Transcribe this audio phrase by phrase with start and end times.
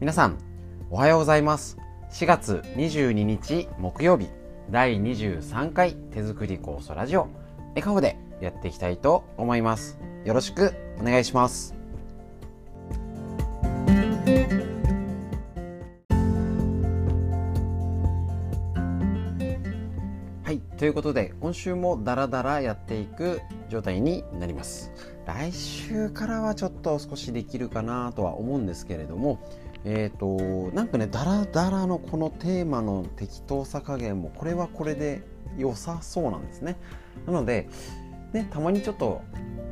[0.00, 0.38] 皆さん
[0.90, 1.78] おはようございます。
[2.10, 4.28] 4月22日木曜日
[4.68, 7.28] 第23回手作り酵素ラジオ
[7.70, 10.00] 笑顔でやっていきたいと思います。
[10.24, 11.76] よろしくお願いします。
[20.42, 24.90] はいということで今週もダラダラやっていく状態になります。
[25.24, 29.38] 来週からはちょっと少しできるかなとは思うんですけれども
[29.84, 35.22] えっ、ー、となんかねダラダラのこのテーマの適当さ加減もこれはこれで
[35.56, 36.76] 良さそうなんですね。
[37.26, 37.68] なので
[38.32, 39.22] ねたまにちょっと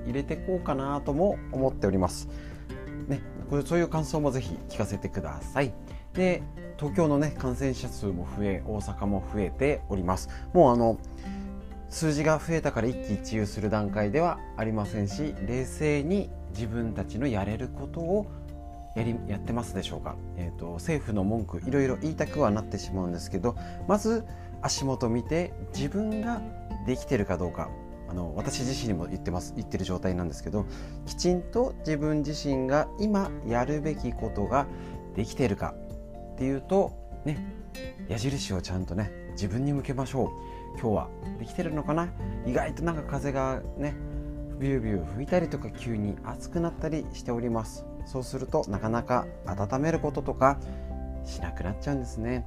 [0.06, 2.28] 入れていこうかなとも思っております。
[3.08, 5.72] ねこれそういう感想もぜひ聞かせてください。
[6.12, 6.42] で
[6.76, 10.28] 東京のね感染者数も増え大阪も増えております。
[10.52, 10.98] もうあの
[11.88, 18.26] 数字が増えたから一喜一憂する段階ではありませんし冷静に自分たちのやれることを
[18.94, 23.56] やりやってますでしょうか、えーと、政府の文句いろいろ言いたくはなってしまうんですけど
[23.88, 24.24] まず
[24.60, 26.42] 足元見て自分が
[26.86, 27.70] できてるかどうか。
[28.08, 30.66] あの私自身にも言ってます言ってる状態なんですけど
[31.06, 34.66] きちんと自分自身が今やるべきことが
[35.16, 35.74] できてるか。
[36.34, 36.92] っていうと
[37.24, 37.38] ね
[38.08, 40.28] 矢印をちゃんとね自分に向けましょう。
[40.78, 42.10] 今日はできてるのかな？
[42.46, 43.94] 意外となんか風がね
[44.58, 47.86] ビュービュー吹いたりとか急に暑くなったりしております。
[48.06, 50.58] そうするとなかなか温めることとか
[51.24, 52.46] しなくなっちゃうんですね。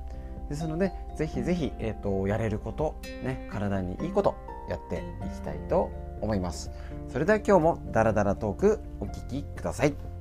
[0.49, 4.35] ですのでぜひぜひ、えーと、やれること、ね、体にいいこと
[4.69, 6.71] やっていきたいと思います。
[7.09, 10.14] それでは今日もダラダラトークお聞きください。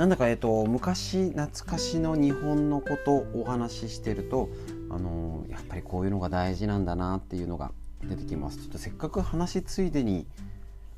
[0.00, 4.48] なんだか、えっと、昔懐かしの日本のことをお話ししてると、
[4.88, 7.70] あのやっぱりこういうのが大事なんだなっていうのが
[8.04, 8.56] 出てきます。
[8.56, 10.26] ちょっとせっかく話ついでに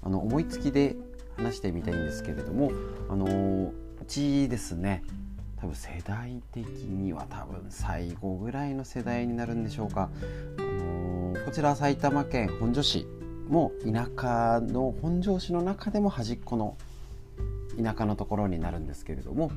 [0.05, 0.95] あの思いつきで
[1.37, 2.71] 話してみたいんですけれども、
[3.09, 5.03] あのうちですね
[5.57, 10.11] 多分世代的には多分最後ぐらいの世代になるんでしょうか、
[10.59, 13.09] あのこちら埼玉県本庄市
[13.49, 16.77] も田舎の本庄市の中でも端っこの
[17.83, 19.51] 田舎のところになるんですけれども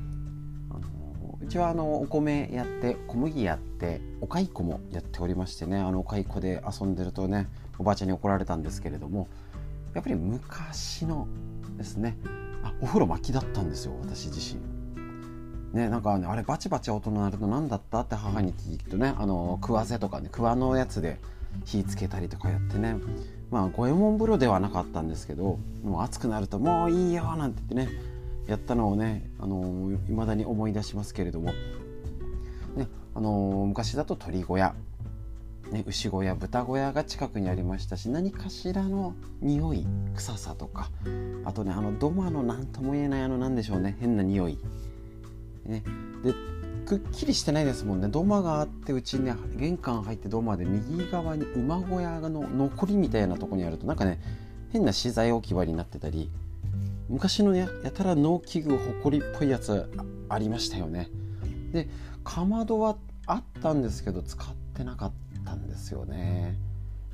[0.70, 7.48] あのうちはあのお米やって小麦やってお蚕もやっておりましてねあのお蚕で遊んでるとね
[7.78, 9.28] おばあちゃんに怒られたんですけれども
[9.94, 11.26] やっぱり昔の
[11.76, 12.16] ですね
[12.62, 14.76] あお風呂巻きだったんですよ私自身。
[15.72, 21.18] ね、なんか、ね、あれバチバチ音の鳴るの何だったって母に聞くとねあの食わせとかね桑のやつで
[21.64, 22.96] 火つけたりとかやってね
[23.50, 28.15] まあ五右衛門風呂ではなかったんですけどもう暑くなると「もういいよ」なんて言ってね
[28.46, 31.52] やったのをね、あのー、だに思い出しますけれども、
[32.76, 34.74] ねあの、昔だと鳥小屋、
[35.70, 40.90] ね、牛小屋豚小屋が近くにありましたし何かしらの匂い臭さとか。
[41.44, 44.58] あとねあの土間の何とも言えないあの何でしょうね変な匂い。
[45.64, 45.82] ね、
[46.22, 46.32] で
[46.86, 48.08] くっきりしてないですもんね。
[48.08, 54.20] 土間があってうちね玄関入って土間で右側に馬小屋の残りみたいなとこにあるとなんかね
[54.70, 56.30] 変な資材置き場になってたり
[57.08, 59.88] 昔のややたら農機具ほこりっぽいやつ
[60.28, 61.08] ありましたよね。
[61.72, 61.88] で
[62.24, 62.96] かまどは
[63.26, 65.12] あったんですけど使ってなかっ
[65.44, 66.56] たんですよね。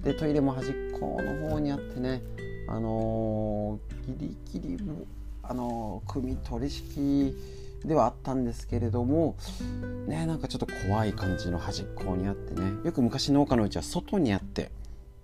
[0.02, 2.22] でトイレも端っこの方にあってね
[2.69, 4.78] あのー、ギリギリ
[5.42, 7.36] あのー、組取り式
[7.84, 9.36] ではあったんですけれども
[10.06, 12.72] ねなんかちょっと怖い感じの端っこにあってね。
[12.84, 14.70] よく昔農家のうちは外にあって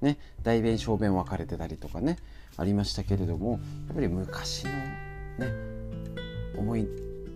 [0.01, 2.19] ね大便小便分かれてたりとかね。
[2.59, 3.57] ありましたけれどもや
[3.93, 5.53] っぱり昔のね
[6.57, 6.87] 思い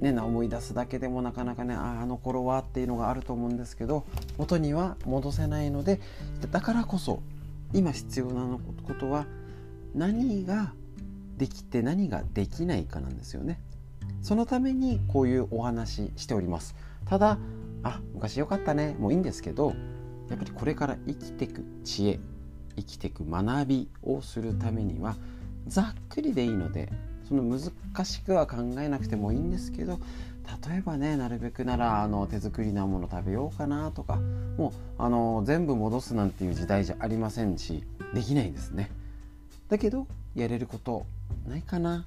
[0.03, 4.05] ね、思い出すだけでもなかなかねああの頃はっていうのがあると思うんですけど
[4.37, 6.01] 元には戻せないので
[6.51, 7.23] だからこそ
[7.73, 9.27] 今必要なことは
[9.95, 10.73] 何が
[11.37, 13.61] できて何ができないかなんですよね。
[14.23, 16.75] そのためにこういうお話しております
[17.07, 17.39] ただ
[17.83, 19.75] あ昔よかったねもういいんですけど
[20.29, 22.21] やっぱりこれから生きていく知恵
[22.77, 25.17] 生きていく学びをするためには
[25.67, 26.91] ざっくりでいいので
[27.29, 30.01] その難しくは考えなくてもいいんですけど
[30.69, 34.17] 例えばねなるべくならあの手作りなもの食べようかなとか
[34.57, 38.91] もうあの全部戻すなんていう時代じゃありませんしできないですね。
[39.69, 41.07] だけどやれること
[41.49, 42.07] ないかな。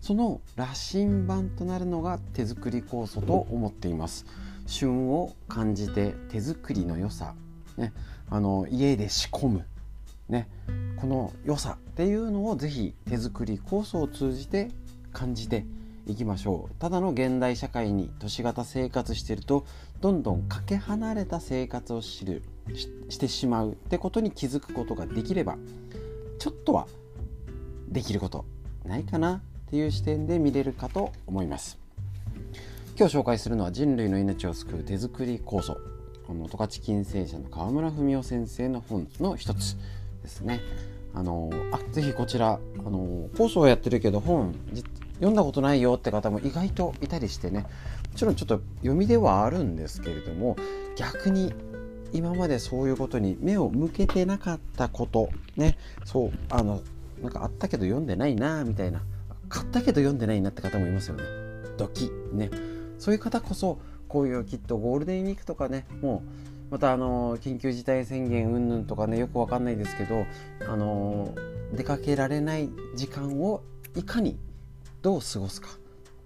[0.00, 4.26] その羅針盤となるのが手作り酵素と思っています。
[4.66, 7.34] 旬を感じて手作りの良さ、
[7.76, 7.92] ね、
[8.28, 9.64] あの家で仕込む、
[10.28, 10.48] ね、
[10.96, 14.68] この良さっていうのをぜひ手作り酵素を通じて
[15.12, 15.64] 感じて
[16.06, 16.74] いきましょう。
[16.78, 19.66] ただの現代社会に都市型生活してると
[20.00, 22.42] どんどんかけ離れた生活を知る
[23.08, 25.56] してしまうってことに気づくことができれば
[26.38, 26.86] ちょっとは
[27.88, 28.44] できること
[28.84, 29.40] ないかなっ
[29.70, 31.78] ていう視点で見れるかと思います。
[32.98, 35.78] 今日紹介するのは人類の命を救う手作り酵素
[36.26, 39.76] この十勝金星社の川村文夫先生の本の一つ。
[40.28, 40.60] ですね。
[41.14, 44.54] あのあぜひこちらあの酵素をやってるけど本
[45.14, 47.66] 読んだことないよって方も意外といたりしてね。
[48.12, 50.56] もちろんちょっと読みではあるんですけれども
[50.96, 51.54] 逆に
[52.12, 56.80] 今までそういうことに目を向けてなかったことねそうあの
[57.22, 59.02] なんかあったけど読んでないなみたいな
[59.48, 61.24] 買ったけど読んでないなって方もいますよね。
[61.76, 62.50] ドキね。
[62.98, 63.78] そういう方こそ
[64.08, 70.26] こういうきっとゴールデンウィークとかねもうまたあの緊急事態宣言云々とかねよくわかんないですけど
[70.68, 71.34] あの
[71.72, 73.62] 出かけられない時間を
[73.96, 74.38] いかに
[75.02, 75.68] どう過ごすか。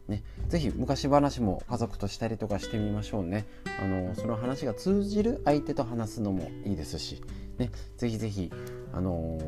[0.08, 3.46] ね、ぜひ昔話も家族としたりとかしてみましょうね。
[3.80, 7.22] あのその話が通じる相手と話すのもいいですし、
[7.58, 8.50] ね、ぜひぜひ、
[8.92, 9.38] あの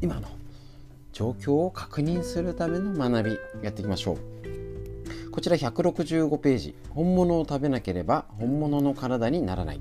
[0.00, 0.28] ー、今の
[1.12, 4.18] 状況を確認するための学びやっていきましょう。
[5.30, 6.74] こちら165ページ。
[6.90, 9.80] 本物を食べなければ本物の体にならない。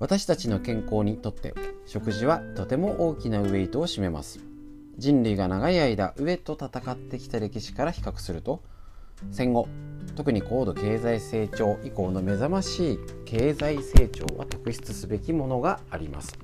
[0.00, 1.52] 私たちの健康にとって
[1.84, 4.40] 食事はとても大きなウエイトを占めます。
[4.96, 8.62] 人類が長い間飢えと戦ってきた歴史から比較すると
[9.30, 9.68] 戦後
[10.16, 16.38] 特に高度経済成長以降の目覚ましい経済成長は特筆すべきものがあります。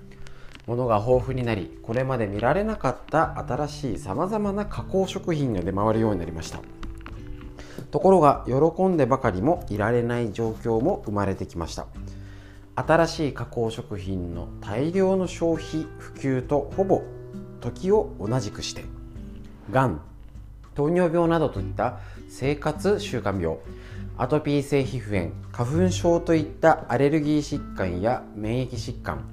[0.67, 6.61] 物が豊富になりこれまで見られなかった新しいさまざまな加工食品が出回るようになりました。
[7.91, 11.87] ところが喜んでばかりもいられない状況も生まれてきました。
[12.77, 17.03] 新しい加工食品の大量の消費普及とほぼ
[17.61, 18.85] 時を同じくして
[19.71, 20.01] がん
[20.75, 23.57] 糖尿病などといった生活習慣病
[24.19, 29.25] アトピー性皮膚炎花粉症といったアレルギー疾患や免疫疾患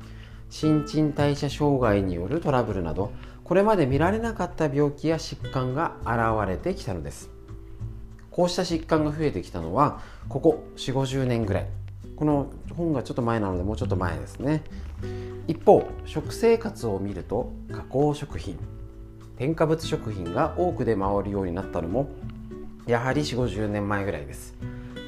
[0.50, 3.12] 新陳代謝障害によるトラブルなど
[3.44, 7.30] これまで見られなかった病気や疾患が現れてきたのです。
[8.32, 10.00] こうした疾患が増えてきたのは
[10.30, 11.83] ここ4 5 0年ぐらい。
[12.16, 14.64] この本がちょっと前なのでもうちょっと前ですね。
[15.48, 18.58] 一方食生活を見ると加工食品
[19.38, 22.10] 添加物食品が多く出回るようになったのも
[22.86, 24.54] やはり4 5 0年前ぐらいです。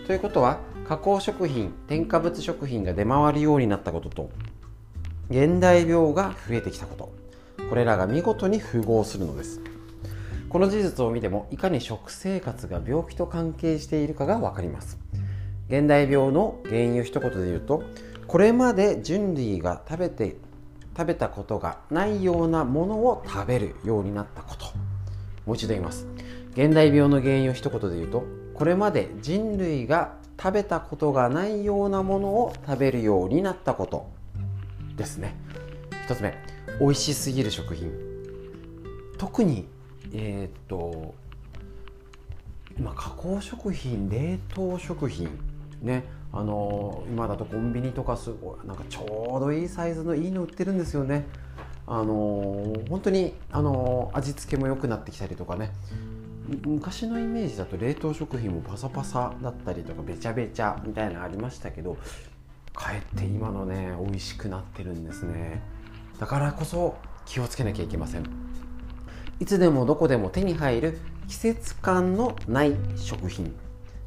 [0.07, 4.29] ということは加工食品添加物食品が出回るようになったことと
[5.29, 7.11] 現代病が増えてきたこと
[7.69, 9.61] これらが見事に符合するのです。
[10.49, 15.04] この事実を見てもいかに食生活が病気と関係しているかが分かります。
[15.67, 17.83] 現代病の原因を一言で言うと
[18.27, 20.37] これまで人類が食べて
[20.95, 24.65] 食べたことがないようなものを食べるようになったこと。
[25.45, 26.07] もう一度言います。
[26.53, 28.23] 現代病の原因を一言で言うと
[28.53, 34.07] これまで人類が食べたことがないようなものを食べるようになったこと。
[34.95, 35.35] ですね。
[36.05, 36.37] 一つ目
[36.79, 37.91] 美味しすぎる食品。
[39.17, 39.67] 特に
[40.13, 41.13] えー、っと
[42.77, 45.29] 今加工食品冷凍食品
[45.81, 51.25] ねあの今だとコンビニとかすごいなんかちょうどいいサイズのいいの売ってるんですよね。
[51.87, 55.71] あの本当にあの味付けも良くなってきたりとかね。
[56.65, 61.97] 昔のイメージだと冷凍食品もパサパサだったりとかべちゃべちゃみたいなのありましたけど
[62.73, 65.61] かえって今のね美味しくなってるんですね。
[66.19, 68.23] だからこそ気をつけなきゃいけません。
[69.39, 73.53] いつでもどこでも手に入る季節感のない食品。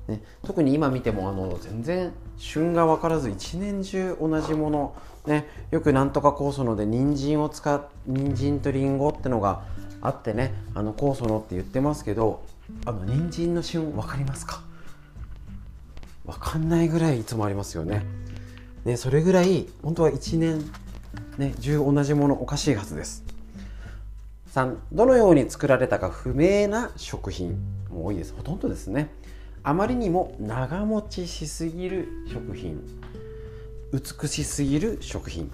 [0.08, 4.96] ね、特に今見てもあの全然旬が分からず一年中同じもの、
[5.26, 9.64] ね、よくなんとか酵素ので人参を使う人参とりんごってのが
[10.00, 12.42] あってねあの酵素のって言ってますけど
[12.86, 14.62] あの人参の旬分かりますか？
[16.24, 18.04] 分かんないぐらいいつもありますよね。
[18.84, 20.64] ねそれぐらい本当は1年、
[21.36, 23.24] ね、中同じものおかしいはずです。
[24.54, 27.58] 3どのように作られたか不明な食品
[27.90, 29.10] も多いですほとんどですね。
[29.68, 32.80] あまりにも長持ちしすぎる食品。
[33.92, 35.50] 美しすぎる食品。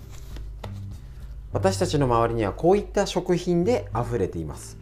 [1.52, 4.78] 私たちの周りにはこういった食品で溢れています。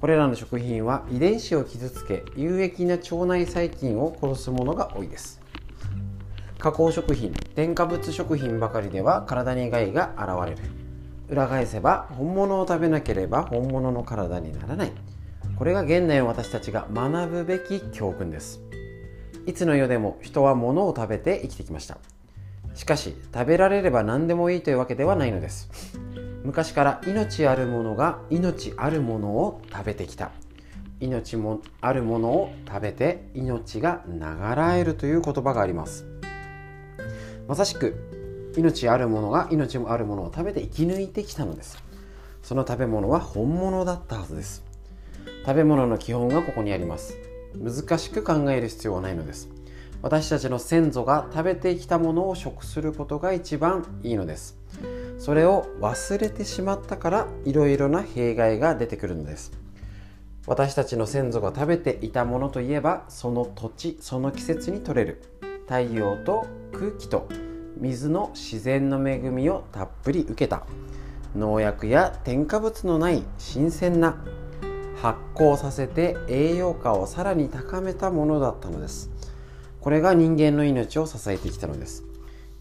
[0.00, 5.40] これらの食品は遺伝子を傷つけ有益な腸内細菌を殺すものが多いです。
[6.60, 10.70] 加工食品添加物食品ばかりでは体に害が現れる。
[11.28, 14.92] 裏返せば本物を食べなければ本物の体にならない。
[15.58, 18.65] これが現代の私たちが学ぶべき教訓です。
[19.46, 21.98] いつの世でも人は物を食べて生きてきました。
[22.74, 25.70] しかし食べられれば何でもいいというわけではないのです。
[26.42, 30.32] 昔から命あるものが命あるものを食べてきた。
[30.98, 34.20] 命もあるものを食べて命が流
[34.56, 36.06] らえるという言葉があります。
[37.46, 41.82] まさしく命あるものが命もあるものを食べて生き抜いてきたのです。
[42.42, 44.64] その食べ物は本物だったはずです。
[45.44, 47.25] 食べ物の基本がここにあります。
[47.60, 49.48] 難しく考える必要はないのです。
[50.02, 54.56] 私たちの先祖が食べてきたものを食することが一番いいのです。
[55.18, 59.52] それを忘れてしまったからいろいろな弊害が出てくるのです。
[60.46, 65.22] 私たちの先祖が食べていたものといえばその土地その季節に取れる。
[65.66, 67.28] 太陽と空気と
[67.78, 70.66] 水の自然の恵みをたっぷり受けた。
[71.34, 74.24] 農薬や添加物のない新鮮な
[74.96, 79.10] 発酵させて栄養価をさらに高めたものだったのです。
[79.80, 82.04] これが人間の命を支えてきたのです。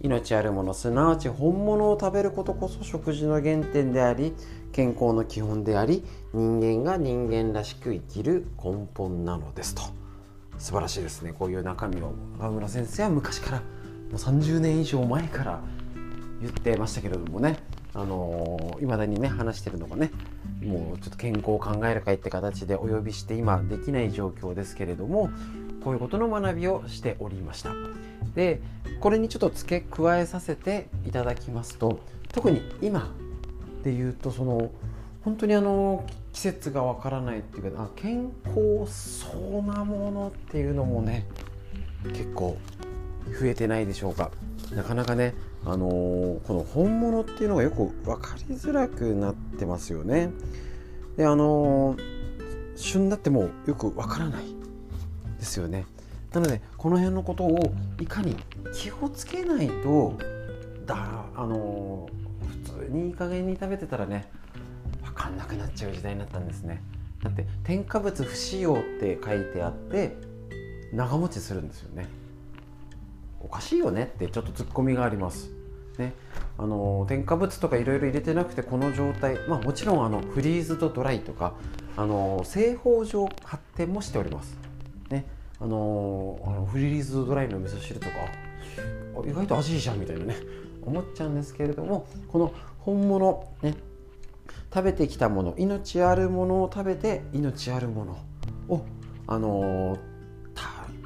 [0.01, 4.33] 命あるものすなわち本物を食べることこそ食事の原点であり
[4.73, 9.73] 健康の基本であり人間が人間らしく生きる根本なのです。
[9.73, 9.81] と。
[10.57, 11.33] 素晴らしいですね。
[11.33, 13.63] こういう中身を川村先生は昔からも
[14.11, 15.61] う30年以上前から
[16.41, 17.57] 言ってましたけれどもね。
[17.93, 20.11] あのい、まだにね話してるのがね
[20.65, 25.29] もうちょっと健康を考える会って形でお呼びして今できない状況ですけれども
[25.83, 27.71] こういうことの学びをしておりました。
[28.33, 28.59] で
[28.99, 31.99] これにちょっと付け加えさせていただきますと
[32.33, 33.13] 特に今
[33.83, 34.71] で言うとその
[35.23, 41.27] 本当にあの季節がわからないっていうか健康そうなものっていうのもね
[42.03, 42.57] 結構
[43.39, 44.31] 増えてないでしょうか。
[44.73, 45.33] なかなかね
[45.65, 50.31] あのー、この本物っていうのがよく分かりづらくなってますよね。
[51.17, 51.99] であのー、
[52.75, 54.43] 旬だってもうよく分からない
[55.39, 55.85] ですよね。
[56.33, 58.35] なのでこの辺のことをいかに
[58.73, 60.17] 気をつけないと
[60.85, 64.29] だあのー、普通にいい加減に食べてたらね
[65.03, 66.83] 分かんなくなっちゃう時代になったんですね。
[67.23, 70.15] だって添加物不使用って書いてあって
[70.93, 72.07] 長持ちするんですよね。
[73.39, 75.54] おかしいよねってちょっとツッコミがあります。
[75.97, 76.13] ね、
[76.57, 81.53] あの添加物とかいろいろ入れてなくてこの状態、まあ、もちろんあのフリーズドドライとか
[81.97, 84.57] あの製法上発展もしております。
[85.09, 85.25] ね、
[85.59, 88.15] あのあのフリーズドドライの味噌汁とか
[89.25, 90.35] 意外と味いいじゃんみたいなね
[90.81, 93.75] 思っちゃうんですけれどもこの本物ね。
[94.73, 98.17] 食べてきたもの命あるものを食べて命あるもの
[98.67, 98.85] を
[99.25, 99.97] あの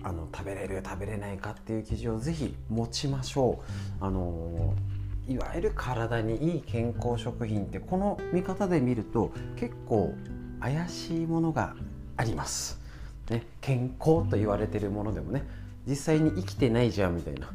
[0.04, 3.60] あの食べれる食べれないかっていう記事をぜひ持ちましょ
[4.02, 4.06] う。
[4.06, 4.74] あの
[5.28, 10.14] いわゆる体にいい健康食品ってこの見方で見ると結構
[10.60, 11.76] 怪しいものが
[12.18, 12.80] あります。
[13.30, 15.44] ね、健康と言われてるものでもね
[15.88, 17.50] 実際に生きてないじゃんみたいなっ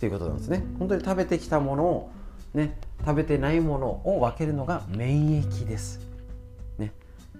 [0.00, 0.64] ていうことなんですね。
[0.78, 2.10] 本当に食べてきたものを
[2.54, 6.09] ね食べてないものを分けるのが免疫です。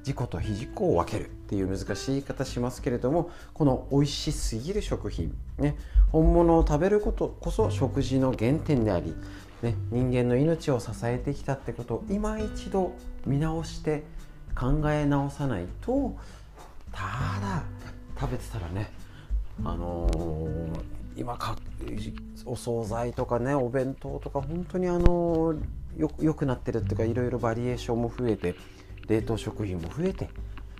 [0.00, 5.76] 自己と非自己を分けるっていう難しい言い方しますけれどもこの美味しすぎる食品、ね、
[6.10, 9.14] 本物を食べることこそ食事の原点であり、
[9.62, 12.92] ね、人間の命を支えてきたってことを今一度
[13.26, 14.04] 見直して
[14.58, 16.16] 考え直さないと
[16.92, 17.02] た
[17.40, 17.62] だ
[18.18, 18.90] 食べてたらね
[19.64, 20.80] あのー、
[21.16, 21.56] 今か
[22.46, 28.54] お惣菜とかねお弁当とか本当にあのー、よくなってるっていうかいろいろバリエーションも増えて
[29.10, 30.30] 冷凍食品も増えて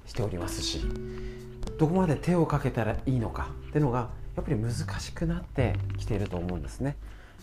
[0.06, 0.80] しておりますし
[1.78, 6.96] どこまで手をかけたらいいのかっていうのがやっぱり難しくなってきていると思うんですね。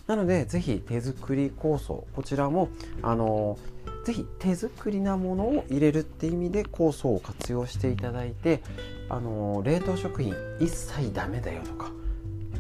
[0.08, 2.70] なので是非手作り酵素こちらも
[3.02, 3.60] あの
[4.06, 8.62] ぜひ手作りなものを入れるって意味で酵素を活用していただいて
[9.10, 11.92] あの冷凍食品一切ダメだよとか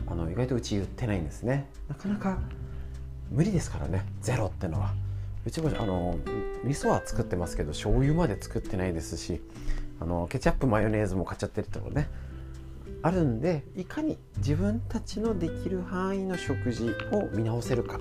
[0.08, 1.70] あの意外とうち言ってないんですね。
[1.88, 2.38] なかなか
[3.32, 4.06] 無理ですからね。
[4.22, 4.94] ゼロってのは。
[5.48, 6.20] うちもあの
[6.66, 9.42] 味噌は作ってますけど醤油まで作ってないですし
[10.02, 12.10] あのケチャップマヨネーズも買っちゃってるとこね。
[13.02, 17.98] あるんでいかに自分たちのできる範囲の食事を見直せるか。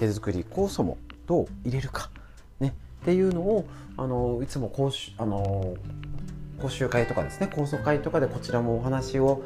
[0.00, 2.10] 手作り酵素もどう入れるか、
[2.58, 3.66] ね、っていうのを
[3.96, 5.76] あのいつも講習あの
[6.60, 9.44] 講習会とかですね酵素会とかでこちらもお話を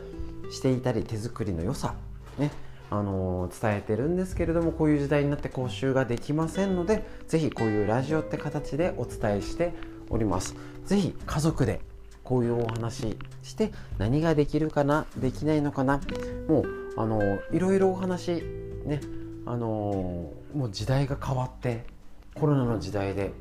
[0.51, 1.95] していたり手作りの良さ、
[2.39, 2.51] ね、
[2.99, 9.73] あの伝えてるんですけれどもこういう時代になって講習ができませんので是非こういうラジオって形でお伝えして
[10.11, 10.55] おります。
[10.85, 11.81] ぜひ家族で
[12.23, 16.01] こういうお話して何ができるかなできないのかな
[16.49, 17.21] もうあの
[17.53, 18.43] いろいろお話
[18.85, 19.01] ね
[19.47, 21.85] あのもう時代が変わって
[22.35, 23.33] コロナの時代で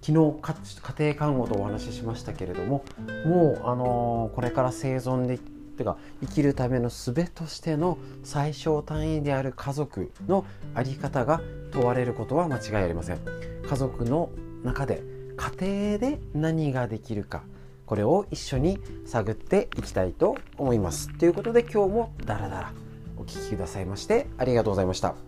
[0.00, 0.40] 昨日
[0.96, 2.84] 家庭看護とお話ししましたけれども
[3.26, 5.38] もうあのこれから生存で
[5.78, 10.44] てか生きるための術としての最小単位である家族の
[10.74, 11.40] 在り方が
[11.72, 13.18] 問われることは間違いありません。
[13.66, 14.30] 家族の
[14.62, 15.02] 中で
[15.36, 17.42] 家庭で何ができるか
[17.86, 21.16] これを一緒に探っていきたいと思います。
[21.16, 22.72] ということで今日もダラダラ
[23.16, 25.27] お聴きくださいましてありがとうございました。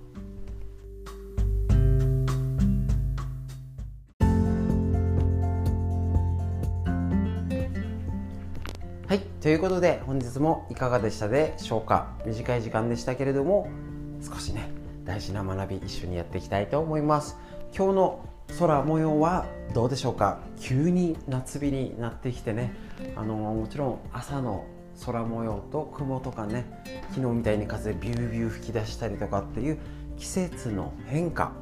[9.40, 12.12] ということで本日もいかがでしたでしょうか？
[12.26, 13.70] 短い時間でしたけれども
[14.23, 14.70] 少しね
[15.06, 17.38] 大事な学び一緒にやっていきたいと思います。
[17.75, 18.28] 今日の
[18.59, 20.40] 空模様はどうでしょうか？
[20.59, 22.75] 急に夏日になってきてね。
[23.16, 24.66] あのもちろん朝の
[25.06, 26.66] 空模様と雲とかね
[27.14, 29.78] 昨日みたいに風ビュービュー吹き出したりとかっていう
[30.18, 31.52] 季節の変化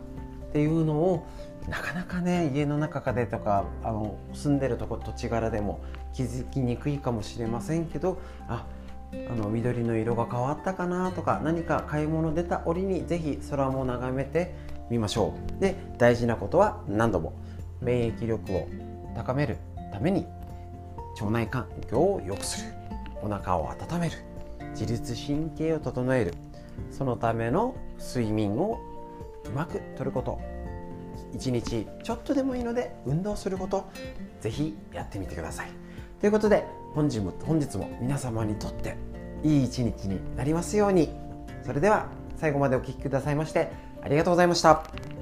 [0.48, 1.28] っていうのを
[1.68, 5.80] なかなかね家の中でとかあの住んでるとこ土地柄でも
[6.12, 8.66] 気づきにくいかもしれませんけどあ
[9.12, 14.54] あの緑の色が変わったかなとか何か買い物出た折にぜひ空も眺めて
[14.90, 15.60] みましょう。
[15.60, 17.32] で大事なことは何度も
[17.80, 18.68] 免疫力を
[19.14, 19.56] 高める
[19.92, 20.26] ために
[21.20, 22.72] 腸内環境を良くする。
[23.22, 24.16] お腹を温める。
[24.70, 26.34] 自律神経を整える。
[26.90, 28.78] そのための睡眠を
[29.46, 30.38] うまくとること。
[31.34, 33.86] 一日ちょっとでもいいので運動すること。
[34.40, 35.87] ぜひやってみてください。
[36.20, 38.96] ということで本日も本日も皆様にとって
[39.44, 41.10] いい一日になりますように
[41.64, 42.06] それでは
[42.36, 43.70] 最後までお聴きくださいまして
[44.02, 45.17] ありがとうございました。